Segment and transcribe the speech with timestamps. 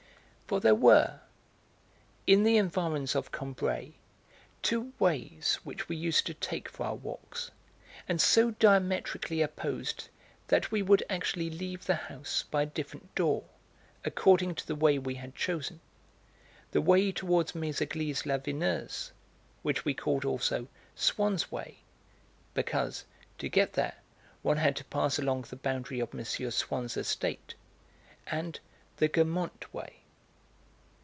[0.47, 1.21] For there were,
[2.27, 3.93] in the environs of Combray,
[4.61, 7.51] two 'ways' which we used to take for our walks,
[8.05, 10.09] and so diametrically opposed
[10.49, 13.45] that we would actually leave the house by a different door,
[14.03, 15.79] according to the way we had chosen:
[16.71, 19.13] the way towards Méséglise la Vineuse,
[19.61, 21.79] which we called also 'Swann's way,'
[22.53, 23.05] because,
[23.37, 23.95] to get there,
[24.41, 26.25] one had to pass along the boundary of M.
[26.51, 27.55] Swann's estate,
[28.27, 28.59] and
[28.97, 29.95] the 'Guermantes way.'